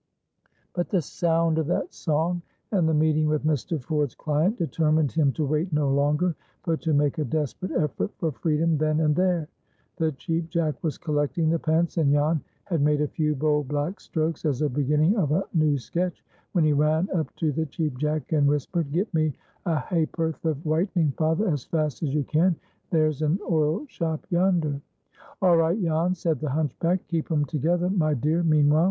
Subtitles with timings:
[0.73, 3.79] But the sound of that song and the meeting with Mr.
[3.79, 6.33] Ford's client determined him to wait no longer,
[6.65, 9.47] but to make a desperate effort for freedom then and there.
[9.97, 13.99] The Cheap Jack was collecting the pence, and Jan had made a few bold black
[13.99, 17.99] strokes as a beginning of a new sketch, when he ran up to the Cheap
[17.99, 19.33] Jack and whispered, "Get me
[19.67, 22.55] a ha'perth of whitening, father, as fast as you can.
[22.89, 24.81] There's an oil shop yonder."
[25.43, 27.05] "All right, Jan," said the hunchback.
[27.05, 28.79] "Keep 'em together, my dear, meanwhile.